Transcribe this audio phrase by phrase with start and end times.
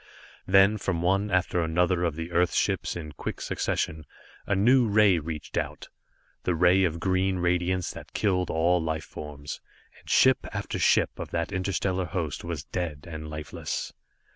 [0.47, 4.05] Then from one after another of the Earth ships, in quick succession,
[4.47, 5.89] a new ray reached out
[6.41, 9.61] the ray of green radiance that killed all life forms,
[9.99, 13.93] and ship after ship of that interstellar host was dead and lifeless.